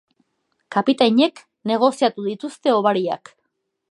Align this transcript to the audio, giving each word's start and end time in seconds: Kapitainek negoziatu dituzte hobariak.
Kapitainek 0.75 1.43
negoziatu 1.73 2.27
dituzte 2.31 2.75
hobariak. 2.79 3.35